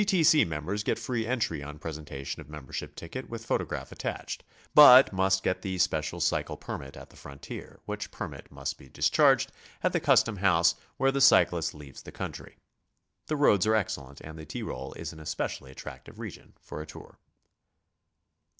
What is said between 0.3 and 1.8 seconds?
members get free entry on